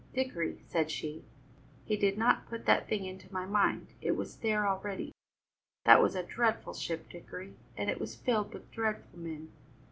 "Dickory," 0.15 0.57
said 0.65 0.89
she, 0.89 1.23
"he 1.85 1.95
did 1.95 2.17
not 2.17 2.47
put 2.49 2.65
that 2.65 2.89
thing 2.89 3.05
into 3.05 3.31
my 3.31 3.45
mind; 3.45 3.93
it 4.01 4.13
was 4.13 4.37
there 4.37 4.67
already. 4.67 5.11
That 5.85 6.01
was 6.01 6.15
a 6.15 6.23
dreadful 6.23 6.73
ship, 6.73 7.07
Dickory, 7.07 7.53
and 7.77 7.87
it 7.87 7.99
was 7.99 8.15
filled 8.15 8.51
with 8.51 8.71
dreadful 8.71 9.19
men. 9.19 9.51